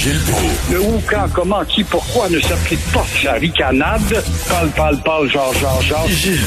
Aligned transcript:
Gilles 0.00 0.18
Proulx. 0.30 0.72
Le 0.72 0.80
où, 0.80 1.02
quand, 1.06 1.26
comment, 1.34 1.62
qui, 1.66 1.84
pourquoi 1.84 2.30
ne 2.30 2.40
s'applique 2.40 2.80
pas 2.90 3.04
sa 3.22 3.32
ricanade? 3.32 4.00
Parle, 4.48 4.70
parle, 4.70 5.02
parle, 5.02 5.30
genre, 5.30 5.52
genre, 5.52 5.82
genre. 5.82 6.08
Gilles. 6.08 6.40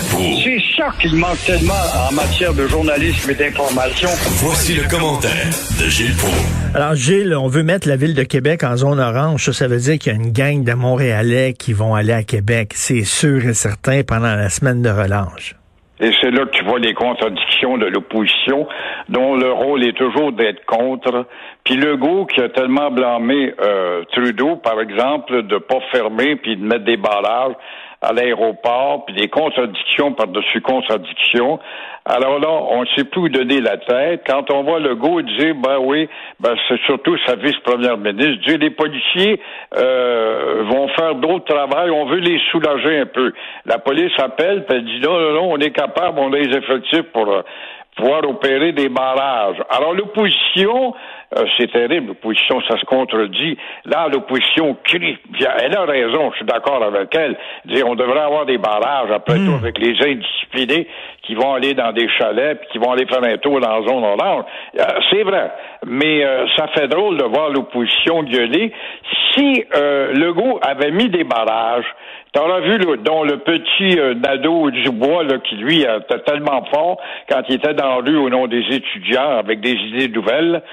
C'est 0.43 0.57
ça 0.75 0.87
qu'il 0.99 1.15
manque 1.15 1.37
tellement 1.45 1.83
en 2.09 2.11
matière 2.13 2.51
de 2.55 2.65
journalisme 2.65 3.29
et 3.29 3.35
d'information. 3.35 4.09
Voici 4.37 4.73
le 4.73 4.89
commentaire 4.89 5.51
de 5.79 5.87
Gilles 5.87 6.15
Proulx. 6.15 6.33
Alors, 6.73 6.95
Gilles, 6.95 7.35
on 7.35 7.47
veut 7.47 7.61
mettre 7.61 7.87
la 7.87 7.95
ville 7.95 8.15
de 8.15 8.23
Québec 8.23 8.63
en 8.63 8.75
zone 8.75 8.99
orange. 8.99 9.45
Ça, 9.45 9.53
ça 9.53 9.67
veut 9.67 9.77
dire 9.77 9.99
qu'il 9.99 10.11
y 10.11 10.15
a 10.15 10.17
une 10.17 10.31
gang 10.31 10.63
de 10.63 10.73
Montréalais 10.73 11.53
qui 11.53 11.73
vont 11.73 11.93
aller 11.93 12.13
à 12.13 12.23
Québec. 12.23 12.73
C'est 12.75 13.03
sûr 13.03 13.45
et 13.45 13.53
certain 13.53 14.01
pendant 14.01 14.35
la 14.35 14.49
semaine 14.49 14.81
de 14.81 14.89
relâche. 14.89 15.55
Et 16.03 16.11
c'est 16.19 16.31
là 16.31 16.45
que 16.45 16.51
tu 16.51 16.65
vois 16.65 16.79
les 16.79 16.93
contradictions 16.93 17.77
de 17.77 17.85
l'opposition, 17.85 18.67
dont 19.07 19.35
le 19.37 19.49
rôle 19.53 19.85
est 19.85 19.97
toujours 19.97 20.33
d'être 20.33 20.65
contre. 20.65 21.25
Puis 21.63 21.77
Legault, 21.77 22.25
qui 22.25 22.41
a 22.41 22.49
tellement 22.49 22.91
blâmé 22.91 23.53
euh, 23.61 24.03
Trudeau, 24.11 24.57
par 24.57 24.81
exemple, 24.81 25.43
de 25.43 25.57
pas 25.57 25.79
fermer 25.93 26.35
puis 26.35 26.57
de 26.57 26.65
mettre 26.65 26.83
des 26.83 26.97
barrages 26.97 27.55
à 28.03 28.11
l'aéroport, 28.11 29.05
puis 29.05 29.15
des 29.15 29.29
contradictions 29.29 30.11
par-dessus 30.11 30.61
contradictions. 30.61 31.59
Alors 32.05 32.37
là, 32.37 32.49
on 32.49 32.81
ne 32.81 32.87
sait 32.97 33.05
plus 33.05 33.21
où 33.21 33.29
donner 33.29 33.61
la 33.61 33.77
tête. 33.77 34.23
Quand 34.27 34.51
on 34.51 34.63
voit 34.63 34.79
Legault 34.79 35.21
dire, 35.21 35.55
ben 35.55 35.77
oui, 35.79 36.09
ben 36.41 36.53
c'est 36.67 36.79
surtout 36.81 37.17
sa 37.25 37.35
vice-première 37.35 37.97
ministre, 37.97 38.45
dire 38.45 38.57
les 38.59 38.71
policiers 38.71 39.39
euh, 39.77 40.63
vont 40.65 40.89
faire 40.89 41.15
d'autres 41.15 41.45
travail, 41.45 41.89
on 41.91 42.05
veut 42.05 42.19
les 42.19 42.39
soulager 42.51 42.99
un 42.99 43.05
peu. 43.05 43.31
La 43.65 43.79
police 43.79 44.11
appelle, 44.19 44.65
puis 44.65 44.77
elle 44.77 44.85
dit, 44.85 44.99
non, 44.99 45.17
non, 45.17 45.31
non, 45.33 45.51
on 45.53 45.57
est 45.59 45.71
capable, 45.71 46.19
on 46.19 46.33
a 46.33 46.37
les 46.37 46.57
effectifs 46.57 47.09
pour... 47.13 47.29
Euh, 47.29 47.41
pouvoir 47.95 48.27
opérer 48.27 48.71
des 48.71 48.89
barrages. 48.89 49.61
Alors 49.69 49.93
l'opposition, 49.93 50.95
euh, 51.37 51.45
c'est 51.57 51.71
terrible, 51.71 52.07
l'opposition, 52.07 52.61
ça 52.67 52.77
se 52.77 52.85
contredit. 52.85 53.57
Là, 53.85 54.07
l'opposition 54.11 54.77
crie. 54.83 55.17
Elle 55.61 55.75
a 55.75 55.85
raison, 55.85 56.31
je 56.31 56.37
suis 56.37 56.45
d'accord 56.45 56.83
avec 56.83 57.13
elle. 57.15 57.37
Dire, 57.65 57.87
on 57.87 57.95
devrait 57.95 58.21
avoir 58.21 58.45
des 58.45 58.57
barrages, 58.57 59.11
après 59.11 59.37
tout, 59.37 59.53
avec 59.53 59.77
les 59.79 59.95
indisciplinés 60.01 60.87
qui 61.23 61.35
vont 61.35 61.53
aller 61.53 61.73
dans 61.73 61.91
des 61.91 62.07
chalets, 62.09 62.59
puis 62.59 62.69
qui 62.71 62.77
vont 62.77 62.91
aller 62.91 63.05
faire 63.05 63.23
un 63.23 63.37
tour 63.37 63.59
dans 63.59 63.79
la 63.79 63.87
zone 63.87 64.03
orange. 64.03 64.43
Euh, 64.79 64.83
c'est 65.11 65.23
vrai. 65.23 65.51
Mais 65.85 66.23
euh, 66.23 66.45
ça 66.57 66.67
fait 66.67 66.87
drôle 66.87 67.17
de 67.17 67.23
voir 67.23 67.49
l'opposition 67.49 68.23
gueuler. 68.23 68.73
Si 69.31 69.63
euh, 69.75 70.13
Legault 70.13 70.59
avait 70.61 70.91
mis 70.91 71.09
des 71.09 71.23
barrages, 71.23 71.85
T'auras 72.33 72.61
vu, 72.61 72.79
là, 72.79 72.95
dont 72.97 73.23
le 73.23 73.37
petit 73.37 73.99
euh, 73.99 74.15
Nadeau 74.15 74.71
Dubois, 74.71 75.23
là, 75.23 75.37
qui 75.37 75.55
lui 75.55 75.81
était 75.81 76.19
tellement 76.25 76.65
fort 76.73 76.99
quand 77.29 77.43
il 77.47 77.55
était 77.55 77.75
dans 77.75 77.89
la 77.89 77.95
rue 77.97 78.17
au 78.17 78.27
nom 78.27 78.47
des 78.47 78.63
étudiants 78.71 79.37
avec 79.37 79.61
des 79.61 79.73
idées 79.73 80.07
nouvelles. 80.07 80.63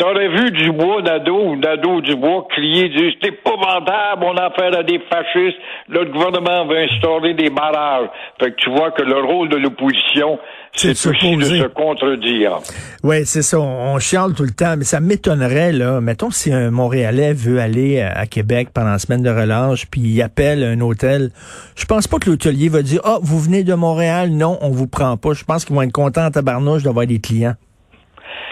T'aurais 0.00 0.28
vu 0.28 0.50
Dubois, 0.52 1.02
Nadeau 1.02 1.50
ou 1.50 1.56
Nadeau 1.56 2.00
Dubois 2.00 2.46
crier, 2.48 2.88
dire 2.88 3.12
c'est 3.20 3.28
épouvantable, 3.28 4.24
on 4.24 4.34
a 4.34 4.46
affaire 4.46 4.78
à 4.78 4.82
des 4.82 4.98
fascistes, 5.10 5.58
le 5.90 6.06
gouvernement 6.06 6.66
veut 6.66 6.78
instaurer 6.78 7.34
des 7.34 7.50
barrages. 7.50 8.08
Fait 8.40 8.50
que 8.50 8.56
tu 8.56 8.70
vois 8.70 8.92
que 8.92 9.02
le 9.02 9.20
rôle 9.20 9.50
de 9.50 9.56
l'opposition, 9.56 10.38
c'est 10.72 10.92
aussi 10.92 11.36
de 11.36 11.44
se 11.44 11.66
contredire. 11.66 12.60
Oui, 13.02 13.26
c'est 13.26 13.42
ça. 13.42 13.60
On, 13.60 13.94
on 13.94 13.98
chiale 13.98 14.32
tout 14.32 14.44
le 14.44 14.52
temps, 14.52 14.74
mais 14.78 14.84
ça 14.84 15.00
m'étonnerait, 15.00 15.72
là. 15.72 16.00
Mettons 16.00 16.30
si 16.30 16.50
un 16.50 16.70
Montréalais 16.70 17.34
veut 17.34 17.60
aller 17.60 18.00
à 18.00 18.20
à 18.20 18.26
Québec 18.26 18.68
pendant 18.72 18.92
la 18.92 18.98
semaine 18.98 19.22
de 19.22 19.30
relâche, 19.30 19.86
puis 19.90 20.00
il 20.00 20.22
appelle 20.22 20.62
un 20.62 20.80
hôtel. 20.80 21.30
Je 21.76 21.84
pense 21.84 22.06
pas 22.06 22.18
que 22.18 22.30
l'hôtelier 22.30 22.70
va 22.70 22.80
dire, 22.82 23.00
ah, 23.04 23.18
vous 23.22 23.38
venez 23.38 23.64
de 23.64 23.74
Montréal? 23.74 24.30
Non, 24.30 24.58
on 24.62 24.70
vous 24.70 24.86
prend 24.86 25.16
pas. 25.16 25.32
Je 25.34 25.44
pense 25.44 25.64
qu'ils 25.64 25.76
vont 25.76 25.82
être 25.82 25.92
contents 25.92 26.24
en 26.24 26.30
tabarnouche 26.30 26.82
d'avoir 26.84 27.06
des 27.06 27.18
clients. 27.18 27.54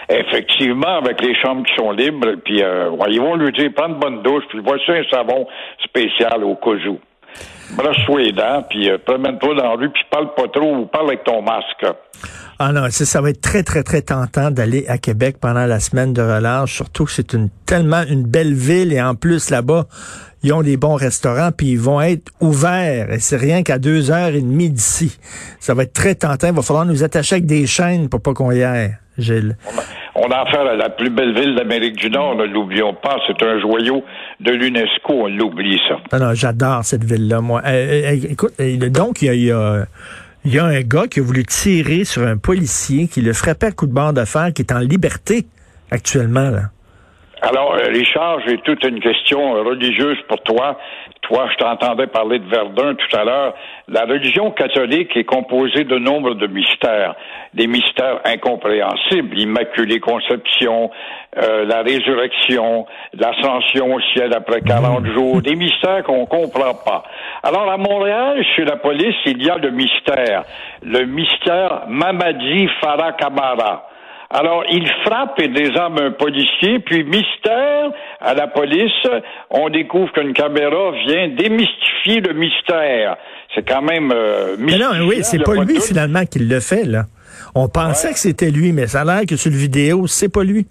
Effectivement, 0.08 0.98
avec 0.98 1.20
les 1.20 1.34
chambres 1.34 1.64
qui 1.66 1.74
sont 1.74 1.90
libres, 1.90 2.34
puis 2.44 2.62
euh, 2.62 2.90
ils 3.08 3.20
vont 3.20 3.36
lui 3.36 3.52
dire 3.52 3.70
prends 3.76 3.88
une 3.88 3.98
bonne 3.98 4.22
douche, 4.22 4.44
puis 4.48 4.60
voici 4.64 4.90
un 4.90 5.04
savon 5.10 5.46
spécial 5.84 6.42
au 6.44 6.54
cojou. 6.54 6.98
Brosse-toi 7.76 8.20
les 8.20 8.32
dents, 8.32 8.62
puis 8.68 8.88
euh, 8.88 8.96
promène-toi 8.98 9.54
dans 9.54 9.64
la 9.64 9.74
rue, 9.74 9.90
puis 9.90 10.02
parle 10.10 10.32
pas 10.34 10.48
trop 10.48 10.76
ou 10.76 10.86
parle 10.86 11.08
avec 11.08 11.24
ton 11.24 11.42
masque. 11.42 11.84
Ah 12.60 12.72
non, 12.72 12.90
ça, 12.90 13.04
ça 13.04 13.20
va 13.20 13.30
être 13.30 13.40
très, 13.40 13.62
très, 13.62 13.84
très 13.84 14.02
tentant 14.02 14.50
d'aller 14.50 14.84
à 14.88 14.98
Québec 14.98 15.36
pendant 15.40 15.64
la 15.64 15.78
semaine 15.78 16.12
de 16.12 16.22
relâche, 16.22 16.74
surtout 16.74 17.04
que 17.04 17.12
c'est 17.12 17.32
une 17.32 17.50
tellement 17.66 18.02
une 18.10 18.24
belle 18.24 18.52
ville 18.52 18.92
et 18.92 19.00
en 19.00 19.14
plus 19.14 19.50
là-bas, 19.50 19.86
ils 20.42 20.52
ont 20.52 20.62
des 20.62 20.76
bons 20.76 20.96
restaurants 20.96 21.50
puis 21.56 21.68
ils 21.68 21.78
vont 21.78 22.00
être 22.00 22.32
ouverts 22.40 23.12
et 23.12 23.20
c'est 23.20 23.36
rien 23.36 23.62
qu'à 23.62 23.78
deux 23.78 24.10
heures 24.10 24.34
et 24.34 24.40
demie 24.40 24.70
d'ici. 24.70 25.18
Ça 25.60 25.74
va 25.74 25.84
être 25.84 25.92
très 25.92 26.16
tentant. 26.16 26.48
Il 26.48 26.54
va 26.54 26.62
falloir 26.62 26.84
nous 26.84 27.04
attacher 27.04 27.36
avec 27.36 27.46
des 27.46 27.66
chaînes 27.66 28.08
pour 28.08 28.20
pas 28.20 28.34
qu'on 28.34 28.50
y 28.50 28.64
aille, 28.64 28.96
Gilles. 29.18 29.56
On 30.16 30.28
a 30.32 30.40
affaire 30.40 30.66
à 30.66 30.74
la 30.74 30.90
plus 30.90 31.10
belle 31.10 31.34
ville 31.34 31.54
d'Amérique 31.54 31.94
du 31.96 32.10
Nord, 32.10 32.34
ne 32.34 32.44
l'oublions 32.44 32.92
pas, 32.92 33.18
c'est 33.28 33.40
un 33.46 33.60
joyau 33.60 34.02
de 34.40 34.50
l'UNESCO, 34.50 35.12
on 35.12 35.28
l'oublie 35.28 35.80
ça. 35.88 35.98
Non, 36.12 36.26
non, 36.26 36.34
j'adore 36.34 36.84
cette 36.84 37.04
ville-là, 37.04 37.40
moi. 37.40 37.62
Euh, 37.64 38.02
euh, 38.04 38.16
écoute, 38.28 38.54
euh, 38.58 38.88
donc, 38.90 39.22
il 39.22 39.26
y 39.26 39.28
a, 39.28 39.34
il 39.34 39.44
y, 39.44 39.52
a, 39.52 39.86
il 40.48 40.54
y 40.54 40.58
a 40.58 40.64
un 40.64 40.80
gars 40.80 41.06
qui 41.08 41.20
a 41.20 41.22
voulu 41.22 41.44
tirer 41.44 42.04
sur 42.04 42.22
un 42.22 42.38
policier 42.38 43.06
qui 43.06 43.20
le 43.20 43.34
frappait 43.34 43.66
à 43.66 43.72
coup 43.72 43.86
de 43.86 43.92
barre 43.92 44.14
de 44.14 44.24
fer, 44.24 44.50
qui 44.54 44.62
est 44.62 44.72
en 44.72 44.78
liberté 44.78 45.44
actuellement, 45.90 46.48
là. 46.48 46.70
Alors, 47.42 47.74
euh, 47.74 47.88
Richard, 47.92 48.40
j'ai 48.46 48.56
toute 48.62 48.82
une 48.82 48.98
question 48.98 49.52
religieuse 49.62 50.16
pour 50.26 50.42
toi. 50.44 50.78
Toi, 51.28 51.46
je 51.52 51.56
t'entendais 51.56 52.06
parler 52.06 52.38
de 52.38 52.48
Verdun 52.48 52.94
tout 52.94 53.16
à 53.16 53.22
l'heure. 53.22 53.54
La 53.86 54.06
religion 54.06 54.50
catholique 54.50 55.14
est 55.14 55.24
composée 55.24 55.84
de 55.84 55.98
nombre 55.98 56.34
de 56.34 56.46
mystères, 56.46 57.14
des 57.52 57.66
mystères 57.66 58.20
incompréhensibles, 58.24 59.34
l'Immaculée 59.34 60.00
Conception, 60.00 60.90
euh, 61.36 61.66
la 61.66 61.82
résurrection, 61.82 62.86
l'ascension 63.12 63.94
au 63.94 64.00
ciel 64.14 64.32
après 64.34 64.62
40 64.62 65.04
jours, 65.08 65.42
des 65.42 65.54
mystères 65.54 66.02
qu'on 66.04 66.24
comprend 66.24 66.72
pas. 66.82 67.02
Alors, 67.42 67.70
à 67.70 67.76
Montréal, 67.76 68.42
chez 68.56 68.64
la 68.64 68.76
police, 68.76 69.16
il 69.26 69.44
y 69.44 69.50
a 69.50 69.58
le 69.58 69.70
mystère, 69.70 70.44
le 70.82 71.04
mystère 71.04 71.82
Mamadi 71.88 72.68
Farah 72.80 73.12
Kamara. 73.12 73.86
Alors, 74.30 74.62
il 74.70 74.86
frappe 75.06 75.40
et 75.40 75.48
désarme 75.48 75.98
un 76.02 76.10
policier, 76.10 76.80
puis 76.80 77.02
mystère 77.02 77.90
à 78.20 78.34
la 78.34 78.48
police, 78.48 78.92
on 79.50 79.68
découvre 79.70 80.12
qu'une 80.12 80.32
caméra 80.32 80.92
vient 81.06 81.28
démystifier 81.28 82.20
le 82.20 82.34
mystère. 82.34 83.16
C'est 83.54 83.66
quand 83.68 83.82
même 83.82 84.12
euh, 84.14 84.56
Mais 84.58 84.76
non, 84.78 85.06
oui, 85.06 85.20
c'est 85.22 85.42
pas 85.42 85.54
lui 85.64 85.80
finalement 85.80 86.24
qui 86.24 86.38
le 86.40 86.60
fait, 86.60 86.84
là. 86.84 87.04
On 87.54 87.68
pensait 87.68 88.08
Ouais. 88.08 88.14
que 88.14 88.18
c'était 88.20 88.50
lui, 88.50 88.72
mais 88.72 88.86
ça 88.86 89.02
a 89.02 89.04
l'air 89.04 89.20
que 89.26 89.36
sur 89.36 89.50
le 89.50 89.56
vidéo, 89.56 90.06
c'est 90.06 90.28
pas 90.32 90.44
lui. 90.44 90.66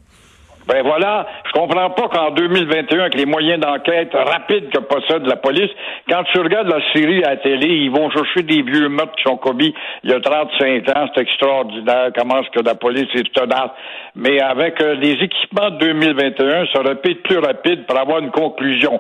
Ben 0.68 0.84
voilà, 0.84 1.26
je 1.46 1.52
comprends 1.58 1.90
pas 1.92 2.10
qu'en 2.10 2.32
2021, 2.32 3.00
avec 3.00 3.16
les 3.16 3.26
moyens 3.26 3.62
d'enquête 3.62 4.12
rapides 4.14 4.70
que 4.70 4.80
possède 4.80 5.26
la 5.26 5.38
police, 5.38 5.72
quand 6.10 6.24
tu 6.34 6.40
regardes 6.42 6.68
la 6.68 6.82
série 6.94 7.24
à 7.24 7.30
la 7.32 7.38
télé, 7.38 7.68
ils 7.68 7.90
vont 7.90 8.10
chercher 8.10 8.44
des 8.44 8.64
vieux 8.64 8.90
meurtres 8.90 9.16
qui 9.16 9.24
sont 9.24 9.38
commis 9.38 9.74
il 10.04 10.12
y 10.12 10.14
a 10.14 10.20
35 10.20 10.90
ans, 10.90 11.08
c'est 11.16 11.22
extraordinaire, 11.22 12.10
comment 12.18 12.42
est-ce 12.42 12.50
que 12.60 12.66
la 12.66 12.76
police 12.76 13.08
est 13.16 13.34
tenace. 13.34 13.72
Mais 14.16 14.42
avec 14.42 14.82
euh, 14.82 14.96
les 14.96 15.14
équipements 15.14 15.70
de 15.70 15.78
2021, 15.78 16.66
ça 16.74 16.82
aurait 16.82 16.96
pu 16.96 17.16
plus 17.16 17.38
rapide 17.38 17.86
pour 17.86 17.98
avoir 17.98 18.20
une 18.20 18.32
conclusion. 18.32 19.00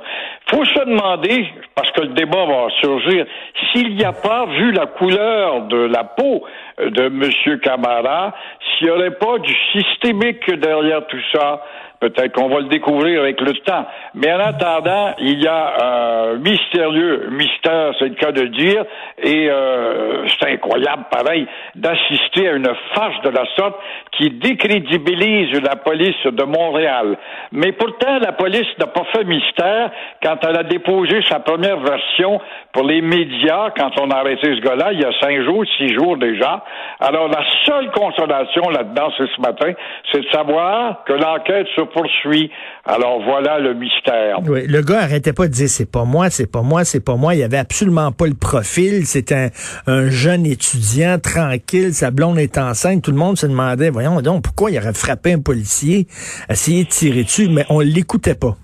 Faut 0.49 0.63
se 0.63 0.85
demander, 0.85 1.47
parce 1.75 1.91
que 1.91 2.01
le 2.01 2.13
débat 2.13 2.45
va 2.45 2.67
surgir, 2.79 3.25
s'il 3.73 3.95
n'y 3.95 4.05
a 4.05 4.13
pas, 4.13 4.45
vu 4.45 4.71
la 4.71 4.85
couleur 4.85 5.63
de 5.63 5.77
la 5.77 6.05
peau 6.05 6.45
de 6.77 7.05
M. 7.05 7.59
Camara, 7.59 8.33
s'il 8.77 8.87
n'y 8.87 8.93
aurait 8.93 9.17
pas 9.17 9.39
du 9.39 9.53
systémique 9.71 10.49
derrière 10.59 11.05
tout 11.07 11.21
ça, 11.31 11.63
peut-être 11.99 12.33
qu'on 12.33 12.49
va 12.49 12.59
le 12.59 12.67
découvrir 12.67 13.21
avec 13.21 13.41
le 13.41 13.53
temps. 13.53 13.85
Mais 14.13 14.31
en 14.31 14.39
attendant, 14.39 15.13
il 15.19 15.41
y 15.41 15.47
a 15.47 15.73
un 15.83 16.33
mystérieux 16.35 17.29
mystère, 17.31 17.93
c'est 17.99 18.09
le 18.09 18.15
cas 18.15 18.31
de 18.31 18.45
dire, 18.47 18.83
et 19.21 19.49
euh, 19.49 20.25
c'est 20.27 20.51
incroyable, 20.53 21.05
pareil, 21.11 21.47
d'assister 21.75 22.49
à 22.49 22.53
une 22.53 22.69
farce 22.93 23.21
de 23.23 23.29
la 23.29 23.45
sorte 23.55 23.75
qui 24.11 24.29
décrédibilise 24.29 25.59
la 25.61 25.75
police 25.75 26.23
de 26.25 26.43
Montréal. 26.43 27.17
Mais 27.51 27.71
pourtant, 27.71 28.19
la 28.19 28.31
police 28.31 28.67
n'a 28.79 28.87
pas 28.87 29.03
fait 29.13 29.23
mystère 29.23 29.91
quand 30.23 30.37
elle 30.47 30.57
a 30.57 30.63
déposé 30.63 31.21
sa 31.29 31.39
première 31.39 31.79
version 31.79 32.39
pour 32.73 32.83
les 32.83 33.01
médias, 33.01 33.71
quand 33.75 33.91
on 33.99 34.09
a 34.11 34.17
arrêté 34.17 34.55
ce 34.55 34.61
gars-là, 34.61 34.93
il 34.93 35.01
y 35.01 35.05
a 35.05 35.11
cinq 35.19 35.41
jours, 35.43 35.63
six 35.77 35.89
jours 35.93 36.17
déjà. 36.17 36.63
Alors, 36.99 37.27
la 37.27 37.43
seule 37.65 37.91
consolation 37.91 38.69
là-dedans, 38.69 39.09
c'est 39.17 39.27
ce 39.35 39.41
matin, 39.41 39.71
c'est 40.11 40.21
de 40.21 40.29
savoir 40.29 41.03
que 41.05 41.13
l'enquête 41.13 41.67
se 41.75 41.81
poursuit. 41.87 42.51
Alors, 42.85 43.21
voilà 43.23 43.59
le 43.59 43.73
mystère. 43.73 44.39
Oui, 44.47 44.67
le 44.67 44.81
gars 44.81 44.99
arrêtait 44.99 45.33
pas 45.33 45.47
de 45.47 45.53
dire 45.53 45.69
c'est 45.69 45.91
pas 45.91 46.05
moi, 46.05 46.29
c'est 46.29 46.51
pas 46.51 46.61
moi, 46.61 46.83
c'est 46.83 47.03
pas 47.03 47.15
moi. 47.15 47.35
Il 47.35 47.43
avait 47.43 47.57
absolument 47.57 48.11
pas 48.11 48.27
le 48.27 48.35
profil. 48.35 49.05
C'était 49.05 49.35
un, 49.35 49.49
un 49.87 50.09
jeune 50.09 50.45
étudiant 50.45 51.17
tranquille. 51.19 51.93
Sa 51.93 52.11
blonde 52.11 52.39
est 52.39 52.57
enceinte. 52.57 53.03
Tout 53.03 53.11
le 53.11 53.17
monde 53.17 53.37
se 53.37 53.47
demandait, 53.47 53.89
voyons 53.89 54.21
donc, 54.21 54.43
pourquoi 54.43 54.71
il 54.71 54.77
aurait 54.77 54.93
frappé 54.93 55.33
un 55.33 55.41
policier, 55.41 56.07
essayé 56.49 56.83
de 56.83 56.89
tirer 56.89 57.23
dessus, 57.23 57.47
mais 57.49 57.65
on 57.69 57.79
l'écoutait 57.79 58.35
pas. 58.35 58.55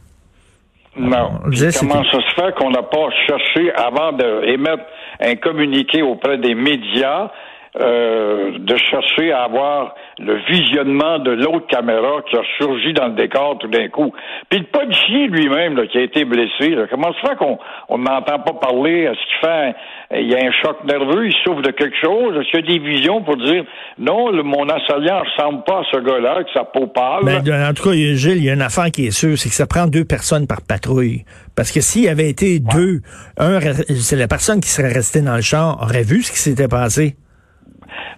Non. 0.96 1.40
Disait, 1.48 1.70
comment 1.80 2.04
ça 2.04 2.20
se 2.20 2.36
fait 2.36 2.54
qu'on 2.56 2.70
n'a 2.70 2.84
pas 2.84 3.10
cherché 3.26 3.72
avant 3.74 4.12
d'émettre 4.12 4.84
un 5.20 5.36
communiqué 5.36 6.02
auprès 6.04 6.38
des 6.38 6.54
médias 6.54 7.32
euh, 7.80 8.58
de 8.60 8.78
chercher 8.78 9.32
à 9.32 9.44
avoir 9.44 9.96
le 10.20 10.36
visionnement 10.48 11.18
de 11.20 11.32
l'autre 11.32 11.66
caméra 11.68 12.22
qui 12.30 12.36
a 12.38 12.42
surgi 12.58 12.94
dans 12.94 13.08
le 13.08 13.16
décor 13.16 13.58
tout 13.60 13.68
d'un 13.68 13.88
coup. 13.90 14.14
Puis 14.50 14.60
le 14.60 14.66
policier 14.66 15.28
lui-même 15.28 15.88
qui 15.88 15.98
a 15.98 16.02
été 16.02 16.24
blessé, 16.24 16.76
comment 16.92 17.12
se 17.14 17.28
fait 17.28 17.36
qu'on 17.36 17.58
on 17.90 17.98
n'entend 17.98 18.40
pas 18.40 18.54
parler? 18.54 19.10
Est-ce 19.10 19.20
qu'il 19.20 19.50
fait 19.50 19.76
il 20.22 20.32
y 20.32 20.36
a 20.36 20.46
un 20.46 20.52
choc 20.62 20.84
nerveux, 20.86 21.26
il 21.26 21.34
souffre 21.44 21.62
de 21.62 21.72
quelque 21.72 21.96
chose? 22.00 22.36
Est-ce 22.38 22.52
qu'il 22.52 22.60
y 22.60 22.76
a 22.76 22.80
des 22.80 22.86
visions 22.86 23.24
pour 23.24 23.38
dire 23.38 23.64
non, 23.98 24.30
le, 24.30 24.44
mon 24.44 24.70
assaillant 24.70 25.24
ne 25.24 25.30
ressemble 25.30 25.64
pas 25.64 25.80
à 25.80 25.84
ce 25.92 26.00
gars-là, 26.00 26.34
avec 26.34 26.48
sa 26.54 26.64
peau 26.66 26.88
pâle? 26.88 27.24
Ben, 27.24 27.70
en 27.70 27.74
tout 27.74 27.84
cas, 27.84 27.94
Gilles, 27.94 28.38
il 28.38 28.44
y 28.44 28.50
a 28.50 28.54
une 28.54 28.62
affaire 28.62 28.92
qui 28.92 29.08
est 29.08 29.12
sûre, 29.12 29.38
c'est 29.38 29.50
que 29.50 29.56
ça 29.56 29.66
prend 29.66 29.88
deux 29.88 30.06
personnes 30.06 30.46
par 30.46 30.62
patrouille. 30.62 31.24
Parce 31.56 31.72
que 31.72 31.82
s'il 31.82 32.04
y 32.04 32.10
avait 32.10 32.30
été 32.30 32.60
deux, 32.60 33.02
un, 33.38 33.60
c'est 33.60 34.16
la 34.16 34.28
personne 34.28 34.60
qui 34.60 34.70
serait 34.70 34.94
restée 34.94 35.22
dans 35.22 35.36
le 35.36 35.42
champ 35.42 35.78
aurait 35.82 36.04
vu 36.04 36.22
ce 36.22 36.32
qui 36.32 36.40
s'était 36.40 36.68
passé. 36.68 37.16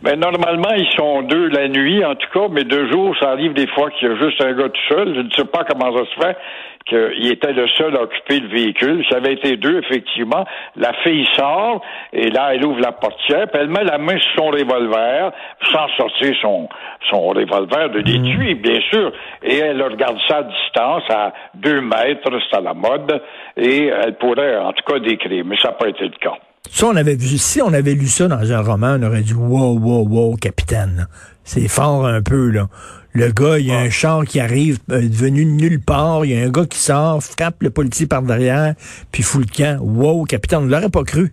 Ben, 0.01 0.19
normalement, 0.19 0.74
ils 0.77 0.89
sont 0.95 1.22
deux 1.24 1.48
la 1.50 1.68
nuit, 1.68 2.04
en 2.04 2.16
tout 2.16 2.27
cas, 2.33 2.48
mais 2.50 2.63
deux 2.63 2.92
jours, 2.92 3.16
ça 3.19 3.31
arrive 3.31 3.54
des 3.54 3.68
fois 3.68 3.89
qu'il 3.92 4.07
y 4.07 4.12
a 4.12 4.16
juste 4.16 4.44
un 4.44 4.54
gars 4.54 4.69
tout 4.69 4.94
seul. 4.94 5.16
Je 5.16 5.22
ne 5.22 5.30
sais 5.31 5.45
pas 5.45 5.63
comment 5.63 5.95
ça 5.95 6.06
se 6.06 6.22
fait 6.22 6.38
qu'il 6.86 7.31
était 7.31 7.54
le 7.54 7.68
seul 7.69 7.95
à 7.98 8.04
occuper 8.04 8.39
le 8.39 8.48
véhicule. 8.48 9.04
Ça 9.10 9.18
avait 9.18 9.33
été 9.33 9.57
deux, 9.57 9.80
effectivement. 9.80 10.45
La 10.75 10.94
fille 11.04 11.27
sort, 11.36 11.81
et 12.13 12.30
là, 12.30 12.54
elle 12.54 12.63
ouvre 12.63 12.80
la 12.80 12.92
portière, 12.92 13.48
puis 13.48 13.60
elle 13.62 13.69
met 13.69 13.83
la 13.83 13.98
main 13.98 14.18
sur 14.19 14.44
son 14.44 14.51
revolver, 14.51 15.31
sans 15.72 15.88
sortir 15.98 16.36
son, 16.42 16.69
son 17.10 17.30
revolver 17.30 17.89
de 17.89 18.00
l'étui, 18.00 18.56
mhm. 18.56 18.62
bien 18.62 18.80
sûr. 18.92 19.12
Et 19.44 19.57
elle 19.57 19.81
regarde 19.81 20.19
ça 20.27 20.38
à 20.38 20.44
distance, 20.44 21.04
à 21.10 21.33
deux 21.56 21.81
mètres, 21.81 22.30
c'est 22.50 22.57
à 22.57 22.62
la 22.62 22.74
mode, 22.74 23.22
et 23.57 23.88
elle 23.88 24.16
pourrait, 24.18 24.57
en 24.57 24.74
tout 24.74 24.83
cas, 24.86 25.00
décrire, 25.00 25.44
mais 25.44 25.57
ça 25.57 25.69
n'a 25.69 25.74
pas 25.74 25.89
été 25.89 26.04
le 26.04 26.18
cas. 26.19 26.38
Ça, 26.71 26.88
on 26.88 26.95
avait 26.95 27.15
vu, 27.15 27.38
si 27.38 27.62
on 27.62 27.73
avait 27.73 27.94
lu 27.94 28.07
ça 28.07 28.27
dans 28.27 28.51
un 28.51 28.62
roman, 28.62 28.97
on 29.00 29.03
aurait 29.03 29.21
dit 29.21 29.33
wow, 29.33 29.77
wow, 29.79 30.07
wow, 30.07 30.35
capitaine. 30.35 31.07
C'est 31.44 31.67
fort 31.67 32.06
un 32.06 32.21
peu, 32.21 32.50
là. 32.50 32.67
Le 33.13 33.31
gars, 33.31 33.59
il 33.59 33.67
y 33.67 33.71
a 33.71 33.77
un 33.77 33.89
char 33.89 34.25
qui 34.25 34.41
arrive, 34.41 34.79
euh, 34.91 35.00
venu 35.09 35.45
de 35.45 35.51
nulle 35.51 35.79
part, 35.79 36.25
il 36.25 36.33
y 36.33 36.41
a 36.41 36.45
un 36.45 36.50
gars 36.50 36.65
qui 36.65 36.79
sort, 36.79 37.21
frappe 37.23 37.62
le 37.62 37.69
policier 37.69 38.07
par 38.07 38.21
derrière, 38.23 38.73
puis 39.12 39.23
fout 39.23 39.41
le 39.41 39.56
camp. 39.56 39.79
Wow, 39.81 40.25
capitaine, 40.25 40.59
on 40.59 40.62
ne 40.63 40.71
l'aurait 40.71 40.89
pas 40.89 41.03
cru. 41.03 41.31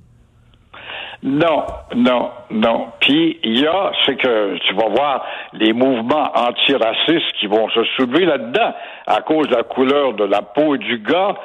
Non, 1.24 1.64
non, 1.94 2.30
non. 2.50 2.88
Puis 3.00 3.38
il 3.44 3.60
y 3.60 3.66
a, 3.66 3.92
c'est 4.04 4.16
que 4.16 4.58
tu 4.58 4.74
vas 4.74 4.88
voir 4.88 5.24
les 5.52 5.72
mouvements 5.72 6.32
antiracistes 6.34 7.32
qui 7.38 7.46
vont 7.46 7.68
se 7.70 7.84
soulever 7.96 8.24
là-dedans 8.24 8.74
à 9.06 9.20
cause 9.22 9.46
de 9.48 9.54
la 9.54 9.62
couleur 9.62 10.14
de 10.14 10.24
la 10.24 10.42
peau 10.42 10.76
du 10.76 10.98
gars. 10.98 11.36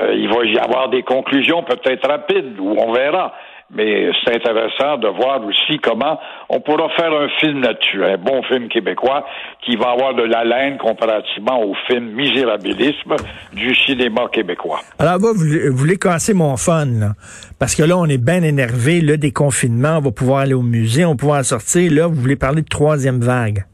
Euh, 0.00 0.14
il 0.14 0.28
va 0.28 0.44
y 0.44 0.58
avoir 0.58 0.88
des 0.88 1.02
conclusions 1.02 1.62
peut-être 1.62 2.08
rapides, 2.08 2.58
ou 2.58 2.74
on 2.78 2.92
verra. 2.92 3.32
Mais 3.70 4.10
c'est 4.22 4.36
intéressant 4.36 4.98
de 4.98 5.08
voir 5.08 5.40
aussi 5.44 5.78
comment 5.78 6.20
on 6.50 6.60
pourra 6.60 6.88
faire 6.90 7.10
un 7.12 7.28
film 7.40 7.62
là-dessus, 7.62 8.04
un 8.04 8.18
bon 8.18 8.42
film 8.42 8.68
québécois 8.68 9.24
qui 9.64 9.74
va 9.76 9.92
avoir 9.92 10.14
de 10.14 10.22
la 10.22 10.44
laine 10.44 10.76
comparativement 10.76 11.62
au 11.62 11.74
film 11.86 12.10
Misérabilisme 12.12 13.16
du 13.54 13.74
cinéma 13.74 14.28
québécois. 14.30 14.80
Alors, 14.98 15.18
vous, 15.18 15.32
vous 15.34 15.76
voulez 15.76 15.96
casser 15.96 16.34
mon 16.34 16.56
fun, 16.56 16.86
là. 16.86 17.12
Parce 17.58 17.74
que 17.74 17.82
là, 17.82 17.96
on 17.96 18.04
est 18.06 18.22
bien 18.22 18.42
énervé, 18.42 19.00
le 19.00 19.16
déconfinement, 19.16 19.96
on 19.96 20.00
va 20.02 20.10
pouvoir 20.10 20.40
aller 20.40 20.54
au 20.54 20.62
musée, 20.62 21.04
on 21.06 21.12
va 21.12 21.16
pouvoir 21.16 21.44
sortir. 21.44 21.90
Là, 21.90 22.06
vous 22.06 22.20
voulez 22.20 22.36
parler 22.36 22.62
de 22.62 22.68
troisième 22.68 23.20
vague. 23.20 23.64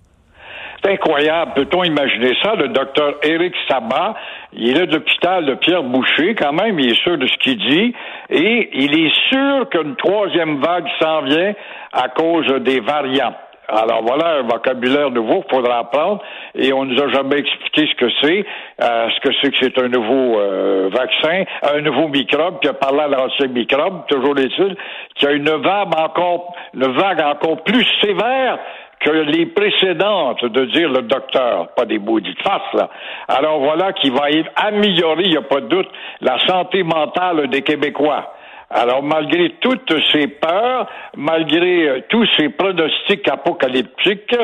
C'est 0.82 0.92
incroyable. 0.92 1.52
Peut-on 1.56 1.84
imaginer 1.84 2.32
ça? 2.42 2.54
Le 2.54 2.68
docteur 2.68 3.16
Éric 3.22 3.54
Sabat, 3.68 4.14
il 4.52 4.76
est 4.76 4.86
l'hôpital 4.86 5.46
de 5.46 5.54
Pierre 5.54 5.82
Boucher, 5.82 6.34
quand 6.34 6.52
même, 6.52 6.78
il 6.78 6.90
est 6.90 7.02
sûr 7.02 7.16
de 7.16 7.26
ce 7.26 7.36
qu'il 7.38 7.58
dit, 7.58 7.94
et 8.30 8.70
il 8.72 8.98
est 8.98 9.12
sûr 9.28 9.68
qu'une 9.70 9.96
troisième 9.96 10.60
vague 10.60 10.86
s'en 11.00 11.22
vient 11.22 11.54
à 11.92 12.08
cause 12.08 12.46
des 12.62 12.80
variants. 12.80 13.34
Alors 13.72 14.02
voilà 14.02 14.38
un 14.38 14.42
vocabulaire 14.42 15.10
nouveau 15.10 15.42
qu'il 15.42 15.56
faudra 15.56 15.78
apprendre 15.78 16.20
et 16.56 16.72
on 16.72 16.84
nous 16.84 17.00
a 17.00 17.08
jamais 17.08 17.38
expliqué 17.38 17.86
ce 17.86 17.94
que 17.94 18.10
c'est, 18.20 18.44
euh, 18.82 19.08
ce 19.10 19.20
que 19.20 19.34
c'est 19.40 19.50
que 19.50 19.56
c'est 19.60 19.78
un 19.78 19.88
nouveau 19.88 20.40
euh, 20.40 20.90
vaccin, 20.92 21.44
un 21.62 21.80
nouveau 21.80 22.08
microbe 22.08 22.58
qui 22.60 22.68
a 22.68 22.72
parlé 22.72 23.00
à 23.00 23.06
l'ancien 23.06 23.46
microbe, 23.46 24.06
toujours 24.08 24.36
est-il, 24.38 24.76
qui 25.14 25.26
a 25.26 25.30
une 25.30 25.50
vague 25.50 25.94
encore, 25.96 26.52
une 26.74 26.90
vague 26.90 27.20
encore 27.20 27.62
plus 27.62 27.86
sévère 28.02 28.58
que 29.00 29.10
les 29.10 29.46
précédentes, 29.46 30.44
de 30.44 30.64
dire 30.66 30.90
le 30.90 31.02
docteur, 31.02 31.68
pas 31.74 31.86
des 31.86 31.98
bouts 31.98 32.20
de 32.20 32.34
face, 32.42 32.72
là. 32.74 32.90
Alors 33.28 33.58
voilà 33.60 33.92
qui 33.94 34.10
va 34.10 34.26
améliorer, 34.56 35.22
il 35.24 35.30
n'y 35.30 35.36
a 35.36 35.42
pas 35.42 35.60
de 35.60 35.68
doute, 35.68 35.88
la 36.20 36.38
santé 36.46 36.82
mentale 36.82 37.48
des 37.48 37.62
Québécois. 37.62 38.34
Alors, 38.72 39.02
malgré 39.02 39.50
toutes 39.60 39.92
ces 40.12 40.28
peurs, 40.28 40.86
malgré 41.16 41.88
euh, 41.88 42.00
tous 42.08 42.24
ces 42.36 42.50
pronostics 42.50 43.26
apocalyptiques, 43.26 44.36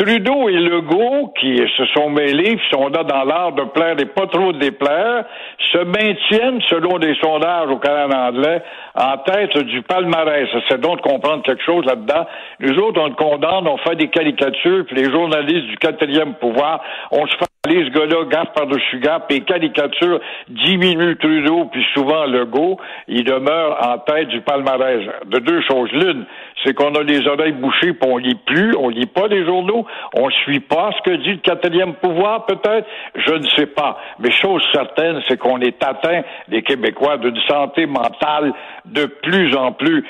Trudeau 0.00 0.48
et 0.48 0.56
Legault, 0.56 1.30
qui 1.38 1.58
se 1.76 1.84
sont 1.94 2.08
mêlés, 2.08 2.56
qui 2.56 2.68
sont 2.72 2.88
là 2.88 3.04
dans 3.04 3.22
l'art 3.24 3.52
de 3.52 3.64
plaire 3.64 3.96
et 3.98 4.06
pas 4.06 4.26
trop 4.28 4.50
de 4.50 4.58
déplaire, 4.58 5.26
se 5.58 5.76
maintiennent, 5.76 6.62
selon 6.70 6.98
des 6.98 7.14
sondages 7.22 7.68
au 7.68 7.76
Canada 7.76 8.28
anglais, 8.28 8.62
en 8.94 9.18
tête 9.18 9.58
du 9.58 9.82
palmarès. 9.82 10.48
C'est 10.70 10.80
donc 10.80 10.96
de 10.96 11.02
comprendre 11.02 11.42
quelque 11.42 11.62
chose 11.62 11.84
là-dedans. 11.84 12.26
Nous 12.60 12.78
autres, 12.78 12.98
on 12.98 13.08
le 13.08 13.14
condamne, 13.14 13.68
on 13.68 13.76
fait 13.76 13.96
des 13.96 14.08
caricatures, 14.08 14.86
puis 14.86 14.96
les 14.96 15.10
journalistes 15.10 15.66
du 15.66 15.76
quatrième 15.76 16.32
pouvoir, 16.32 16.80
on 17.10 17.26
se 17.26 17.36
fait 17.36 17.49
ce 17.66 17.90
gars-là, 17.90 18.24
gaffe 18.30 18.54
par-dessus 18.54 19.00
gaffe, 19.00 19.24
et 19.28 19.42
caricatures 19.42 20.20
diminuent 20.48 21.14
Trudeau, 21.16 21.66
puis 21.70 21.84
souvent 21.92 22.24
Legault, 22.24 22.78
il 23.06 23.22
demeure 23.22 23.76
en 23.86 23.98
tête 23.98 24.28
du 24.28 24.40
palmarès. 24.40 25.04
De 25.26 25.38
deux 25.40 25.60
choses 25.68 25.90
l'une, 25.92 26.24
c'est 26.64 26.72
qu'on 26.72 26.94
a 26.94 27.02
les 27.02 27.26
oreilles 27.26 27.52
bouchées, 27.52 27.92
puis 27.92 28.08
on 28.10 28.16
lit 28.16 28.38
plus, 28.46 28.74
on 28.76 28.88
lit 28.88 29.04
pas 29.04 29.28
les 29.28 29.44
journaux, 29.44 29.86
on 30.14 30.30
suit 30.44 30.60
pas 30.60 30.90
ce 30.96 31.10
que 31.10 31.16
dit 31.16 31.32
le 31.32 31.36
quatrième 31.38 31.94
pouvoir, 31.94 32.46
peut-être, 32.46 32.86
je 33.14 33.34
ne 33.34 33.46
sais 33.56 33.66
pas. 33.66 33.98
Mais 34.20 34.30
chose 34.30 34.62
certaine, 34.72 35.20
c'est 35.28 35.36
qu'on 35.36 35.60
est 35.60 35.84
atteint, 35.84 36.22
les 36.48 36.62
Québécois, 36.62 37.18
d'une 37.18 37.38
santé 37.46 37.84
mentale 37.84 38.54
de 38.86 39.04
plus 39.04 39.54
en 39.54 39.72
plus 39.72 40.02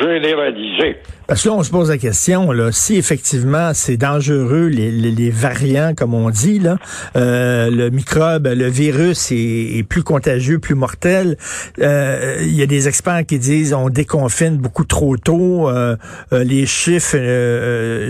généralisée. 0.00 0.96
Parce 1.26 1.42
que 1.42 1.48
là, 1.48 1.54
on 1.54 1.62
se 1.62 1.70
pose 1.70 1.90
la 1.90 1.98
question, 1.98 2.50
là, 2.52 2.72
si 2.72 2.96
effectivement 2.96 3.72
c'est 3.72 3.96
dangereux, 3.96 4.68
les, 4.68 4.90
les, 4.90 5.30
variants, 5.30 5.92
comme 5.96 6.14
on 6.14 6.30
dit, 6.30 6.58
là, 6.58 6.76
euh, 7.16 7.70
le 7.70 7.90
microbe, 7.90 8.46
le 8.46 8.68
virus 8.68 9.30
est, 9.32 9.86
plus 9.88 10.02
contagieux, 10.02 10.58
plus 10.58 10.74
mortel. 10.74 11.36
Euh, 11.80 12.38
il 12.40 12.54
y 12.54 12.62
a 12.62 12.66
des 12.66 12.88
experts 12.88 13.26
qui 13.26 13.38
disent 13.38 13.74
on 13.74 13.90
déconfine 13.90 14.56
beaucoup 14.56 14.84
trop 14.84 15.16
tôt. 15.16 15.68
Euh, 15.68 15.96
les 16.32 16.66
chiffres 16.66 17.16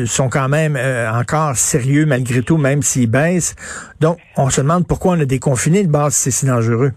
sont 0.06 0.28
quand 0.28 0.48
même 0.48 0.78
encore 1.12 1.56
sérieux 1.56 2.06
malgré 2.06 2.42
tout, 2.42 2.56
même 2.56 2.82
s'ils 2.82 3.10
baissent. 3.10 3.54
Donc, 4.00 4.18
on 4.36 4.50
se 4.50 4.60
demande 4.60 4.86
pourquoi 4.86 5.12
on 5.12 5.20
a 5.20 5.24
déconfiné 5.24 5.82
de 5.82 5.90
base 5.90 6.14
si 6.14 6.30
c'est 6.30 6.40
si 6.40 6.46
dangereux. 6.46 6.92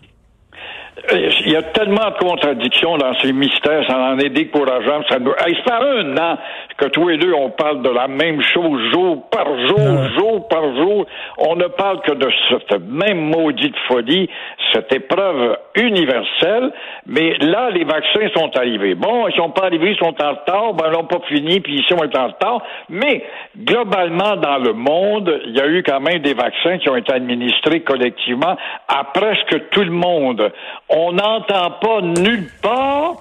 Il 1.47 1.53
y 1.53 1.55
a 1.55 1.63
tellement 1.63 2.09
de 2.09 2.17
contradictions 2.17 2.97
dans 2.97 3.13
ces 3.19 3.31
mystères, 3.31 3.81
ça 3.87 3.97
en 3.97 4.19
est 4.19 4.27
décourageant. 4.27 5.01
Ça 5.09 5.17
nous... 5.17 5.31
Hey, 5.31 5.55
ça 5.65 5.79
fait 5.79 5.99
un 6.01 6.17
an 6.17 6.37
que 6.77 6.87
tous 6.87 7.07
les 7.07 7.17
deux, 7.17 7.33
on 7.33 7.51
parle 7.51 7.81
de 7.83 7.89
la 7.89 8.09
même 8.09 8.41
chose 8.41 8.91
jour 8.91 9.29
par 9.29 9.47
jour, 9.65 10.09
jour 10.17 10.47
par 10.49 10.75
jour. 10.75 11.05
On 11.37 11.55
ne 11.55 11.67
parle 11.67 12.01
que 12.01 12.11
de 12.11 12.29
cette 12.49 12.81
même 12.81 13.29
maudite 13.29 13.75
folie, 13.87 14.29
cette 14.73 14.91
épreuve 14.91 15.57
universelle. 15.75 16.73
Mais 17.05 17.37
là, 17.39 17.69
les 17.69 17.85
vaccins 17.85 18.27
sont 18.35 18.51
arrivés. 18.57 18.95
Bon, 18.95 19.29
ils 19.29 19.35
sont 19.37 19.51
pas 19.51 19.67
arrivés, 19.67 19.91
ils 19.91 19.97
sont 19.97 20.15
en 20.21 20.31
retard. 20.31 20.73
Ben, 20.73 20.87
ils 20.87 20.97
n'ont 20.97 21.05
pas 21.05 21.21
fini, 21.29 21.61
puis 21.61 21.75
ici, 21.75 21.93
on 21.93 22.03
est 22.03 22.17
en 22.17 22.27
retard. 22.27 22.61
Mais, 22.89 23.23
globalement, 23.57 24.35
dans 24.35 24.57
le 24.57 24.73
monde, 24.73 25.33
il 25.45 25.55
y 25.55 25.61
a 25.61 25.67
eu 25.67 25.81
quand 25.81 26.01
même 26.01 26.19
des 26.19 26.33
vaccins 26.33 26.77
qui 26.77 26.89
ont 26.89 26.97
été 26.97 27.13
administrés 27.13 27.79
collectivement 27.83 28.57
à 28.89 29.05
presque 29.05 29.69
tout 29.71 29.83
le 29.83 29.91
monde. 29.91 30.51
On 30.89 31.17
n'entend 31.39 31.71
pas 31.71 32.01
nulle 32.01 32.49
part 32.61 33.17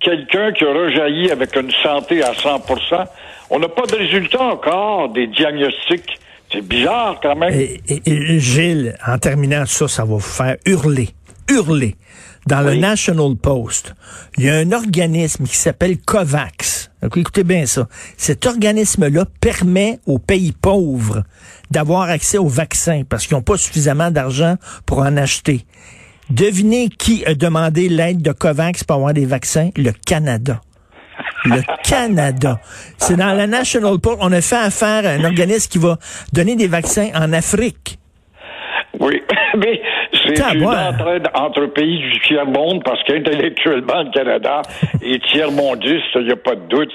quelqu'un 0.00 0.52
qui 0.52 0.64
a 0.64 0.72
rejailli 0.72 1.30
avec 1.30 1.54
une 1.56 1.70
santé 1.82 2.22
à 2.22 2.32
100% 2.32 3.06
On 3.50 3.58
n'a 3.58 3.68
pas 3.68 3.86
de 3.86 3.96
résultat 3.96 4.42
encore 4.42 5.10
des 5.10 5.26
diagnostics. 5.26 6.18
C'est 6.52 6.66
bizarre 6.66 7.18
quand 7.22 7.36
même. 7.36 7.52
Et, 7.52 8.40
Gilles, 8.40 8.96
en 9.06 9.18
terminant 9.18 9.66
ça, 9.66 9.86
ça 9.86 10.02
va 10.02 10.14
vous 10.14 10.20
faire 10.20 10.56
hurler. 10.66 11.10
Hurler. 11.48 11.96
Dans 12.46 12.62
le 12.62 12.74
National 12.74 13.36
Post, 13.36 13.94
il 14.38 14.46
y 14.46 14.50
a 14.50 14.56
un 14.56 14.72
organisme 14.72 15.44
qui 15.44 15.56
s'appelle 15.56 15.98
COVAX. 15.98 16.90
écoutez 17.14 17.44
bien 17.44 17.66
ça. 17.66 17.86
Cet 18.16 18.46
organisme-là 18.46 19.26
permet 19.40 20.00
aux 20.06 20.18
pays 20.18 20.52
pauvres 20.52 21.22
d'avoir 21.70 22.08
accès 22.08 22.38
aux 22.38 22.48
vaccins 22.48 23.02
parce 23.08 23.26
qu'ils 23.26 23.36
n'ont 23.36 23.42
pas 23.42 23.58
suffisamment 23.58 24.10
d'argent 24.10 24.56
pour 24.86 25.00
en 25.00 25.16
acheter. 25.18 25.66
Devinez 26.30 26.88
qui 26.88 27.24
a 27.26 27.34
demandé 27.34 27.88
l'aide 27.88 28.22
de 28.22 28.32
COVAX 28.32 28.84
pour 28.84 28.96
avoir 28.96 29.14
des 29.14 29.26
vaccins? 29.26 29.70
Le 29.76 29.92
Canada. 29.92 30.60
Le 31.44 31.62
Canada. 31.82 32.60
C'est 32.98 33.16
dans 33.16 33.32
la 33.32 33.46
National 33.46 33.98
Post. 33.98 34.18
On 34.20 34.32
a 34.32 34.40
fait 34.40 34.56
affaire 34.56 35.06
à 35.06 35.10
un 35.10 35.24
organisme 35.24 35.68
qui 35.68 35.78
va 35.78 35.98
donner 36.32 36.56
des 36.56 36.66
vaccins 36.66 37.10
en 37.14 37.32
Afrique. 37.32 37.99
Oui, 39.00 39.22
mais 39.56 39.80
c'est 40.12 40.54
une 40.54 40.66
entraide 40.66 41.26
entre 41.34 41.66
pays 41.66 41.98
du 41.98 42.20
tiers-monde 42.20 42.84
parce 42.84 43.02
qu'intellectuellement, 43.04 44.02
le 44.02 44.10
Canada 44.10 44.60
est 45.02 45.24
tiers-mondiste, 45.24 46.16
il 46.16 46.26
n'y 46.26 46.32
a 46.32 46.36
pas 46.36 46.54
de 46.54 46.68
doute. 46.68 46.92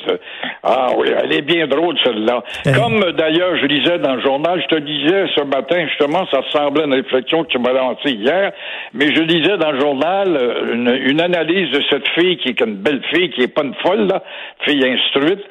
Ah 0.64 0.90
oui, 0.96 1.08
elle 1.12 1.34
est 1.34 1.42
bien 1.42 1.66
drôle, 1.68 1.98
celle-là. 2.04 2.44
Eh. 2.66 2.74
Comme 2.74 3.12
d'ailleurs, 3.14 3.58
je 3.58 3.66
lisais 3.66 3.98
dans 3.98 4.16
le 4.16 4.22
journal, 4.22 4.62
je 4.62 4.76
te 4.76 4.80
disais 4.82 5.26
ce 5.36 5.44
matin, 5.44 5.88
justement, 5.88 6.28
ça 6.30 6.42
ressemblait 6.42 6.84
à 6.84 6.86
une 6.86 6.94
réflexion 6.94 7.44
que 7.44 7.50
tu 7.50 7.58
m'as 7.58 7.74
lancée 7.74 8.12
hier, 8.12 8.52
mais 8.94 9.14
je 9.14 9.22
lisais 9.22 9.58
dans 9.58 9.72
le 9.72 9.80
journal 9.80 10.38
euh, 10.38 11.00
une, 11.06 11.22
analyse 11.22 11.72
de 11.72 11.82
cette 11.90 12.08
fille 12.10 12.38
qui 12.38 12.50
est 12.50 12.62
une 12.62 12.76
belle 12.76 13.02
fille, 13.12 13.32
qui 13.32 13.42
est 13.42 13.48
pas 13.48 13.64
une 13.64 13.74
folle, 13.84 14.08
là, 14.08 14.22
fille 14.60 14.86
instruite, 14.86 15.42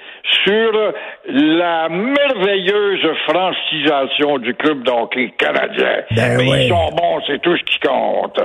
sur 0.45 0.93
la 1.27 1.89
merveilleuse 1.89 3.07
francisation 3.29 4.39
du 4.39 4.55
club 4.55 4.83
d'hockey 4.83 5.33
canadien. 5.39 6.03
Ben 6.11 6.37
Mais 6.39 6.65
ils 6.65 6.69
sont 6.69 6.91
bons, 6.97 7.21
c'est 7.27 7.41
tout 7.41 7.57
ce 7.57 7.63
qui 7.65 7.79
compte. 7.81 8.41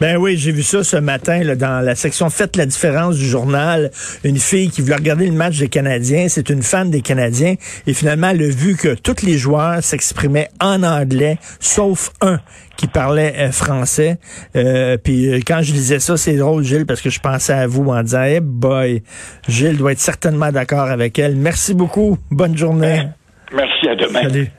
Ben 0.00 0.16
oui, 0.16 0.36
j'ai 0.36 0.52
vu 0.52 0.62
ça 0.62 0.82
ce 0.82 0.96
matin 0.96 1.42
là, 1.44 1.54
dans 1.54 1.84
la 1.84 1.94
section 1.94 2.28
Faites 2.30 2.56
la 2.56 2.66
différence 2.66 3.16
du 3.16 3.26
journal. 3.26 3.90
Une 4.24 4.38
fille 4.38 4.70
qui 4.70 4.80
voulait 4.80 4.96
regarder 4.96 5.26
le 5.26 5.32
match 5.32 5.58
des 5.58 5.68
Canadiens, 5.68 6.26
c'est 6.28 6.50
une 6.50 6.62
fan 6.62 6.90
des 6.90 7.02
Canadiens, 7.02 7.54
et 7.86 7.94
finalement 7.94 8.30
elle 8.30 8.42
a 8.42 8.48
vu 8.48 8.76
que 8.76 8.94
tous 8.94 9.24
les 9.24 9.38
joueurs 9.38 9.82
s'exprimaient 9.82 10.48
en 10.60 10.82
anglais, 10.82 11.38
sauf 11.60 12.10
un 12.20 12.40
qui 12.76 12.86
parlait 12.86 13.34
euh, 13.38 13.52
français. 13.52 14.18
Euh, 14.56 14.96
puis 14.96 15.28
euh, 15.28 15.40
quand 15.46 15.62
je 15.62 15.72
lisais 15.72 16.00
ça, 16.00 16.16
c'est 16.16 16.36
drôle, 16.36 16.64
Gilles, 16.64 16.86
parce 16.86 17.00
que 17.00 17.10
je 17.10 17.20
pensais 17.20 17.52
à 17.52 17.66
vous 17.66 17.84
en 17.84 18.02
disant, 18.02 18.22
hey 18.22 18.40
boy, 18.40 19.02
Gilles 19.46 19.76
doit 19.76 19.92
être 19.92 20.00
certainement 20.00 20.50
d'accord 20.50 20.90
avec 20.90 21.18
elle. 21.18 21.36
Merci 21.36 21.74
beaucoup. 21.74 22.18
Bonne 22.30 22.56
journée. 22.56 23.08
Merci, 23.54 23.88
à 23.88 23.94
demain. 23.94 24.22
Salut. 24.22 24.50